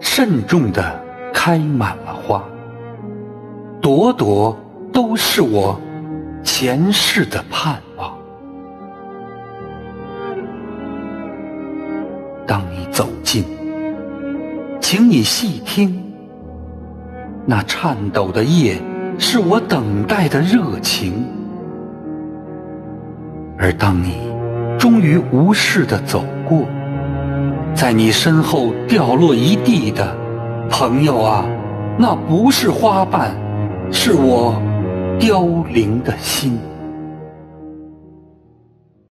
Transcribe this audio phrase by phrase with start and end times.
[0.00, 0.82] 慎重地
[1.32, 2.42] 开满了花，
[3.80, 4.58] 朵朵
[4.92, 5.80] 都是我
[6.42, 8.18] 前世的盼望。
[12.46, 13.44] 当你走近，
[14.80, 16.02] 请你细听，
[17.46, 18.80] 那颤抖的叶。
[19.22, 21.26] 是我等待的热情，
[23.58, 24.32] 而当你
[24.78, 26.64] 终于无视的走过，
[27.74, 30.14] 在你身后掉落一地的，
[30.68, 31.44] 朋友啊，
[31.96, 33.34] 那不是花瓣，
[33.90, 34.60] 是我
[35.18, 36.58] 凋零的心。